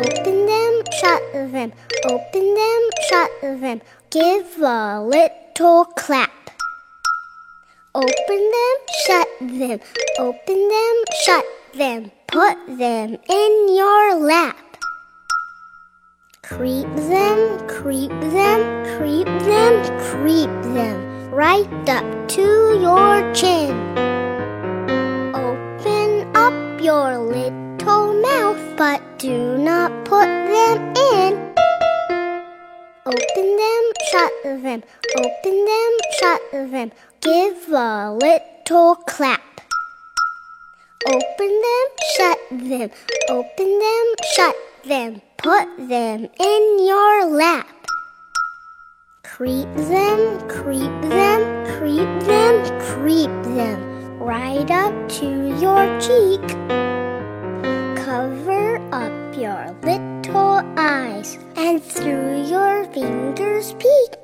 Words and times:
Open 0.00 0.46
them, 0.46 0.82
shut 0.98 1.22
them, 1.34 1.72
open 2.06 2.54
them, 2.54 2.82
shut 3.10 3.30
them. 3.42 3.82
Give 4.08 4.62
a 4.62 4.98
little 5.02 5.84
clap. 5.84 6.30
Open 7.94 8.50
them, 8.56 8.76
shut 9.04 9.28
them, 9.40 9.78
open 10.18 10.68
them, 10.68 10.96
shut 11.22 11.44
them. 11.74 12.10
Put 12.28 12.78
them 12.78 13.18
in 13.28 13.76
your 13.76 14.14
lap. 14.14 14.56
Creep 16.44 16.88
them, 16.96 17.68
creep 17.68 18.10
them, 18.32 18.60
creep 18.96 19.26
them, 19.26 19.84
creep 20.08 20.50
them, 20.72 21.30
right 21.30 21.88
up 21.90 22.28
to 22.28 22.78
your 22.80 23.34
chin. 23.34 23.76
Open 25.34 26.34
up 26.34 26.80
your 26.80 27.20
mouth, 27.20 27.69
but 28.80 29.02
do 29.18 29.58
not 29.58 29.90
put 30.06 30.24
them 30.24 30.78
in. 30.96 31.34
Open 33.04 33.48
them, 33.62 33.84
shut 34.10 34.32
them, 34.42 34.82
open 35.18 35.64
them, 35.66 35.92
shut 36.18 36.40
them. 36.50 36.90
Give 37.20 37.68
a 37.74 38.10
little 38.10 38.94
clap. 39.06 39.42
Open 41.06 41.52
them, 41.66 41.86
shut 42.16 42.38
them, 42.52 42.90
open 43.28 43.78
them, 43.84 44.06
shut 44.34 44.56
them. 44.86 45.20
Put 45.36 45.66
them 45.76 46.26
in 46.40 46.86
your 46.86 47.26
lap. 47.26 47.68
Creep 49.24 49.74
them, 49.74 50.48
creep 50.48 51.02
them, 51.02 51.66
creep 51.76 52.12
them, 52.24 52.80
creep 52.80 53.42
them, 53.54 54.18
right 54.18 54.70
up 54.70 55.08
to 55.10 55.26
your 55.60 55.84
cheek. 56.00 56.99
Your 59.40 59.74
little 59.82 60.60
eyes 60.76 61.38
and 61.56 61.82
through 61.82 62.44
your 62.44 62.84
fingers 62.92 63.72
peek. 63.78 64.19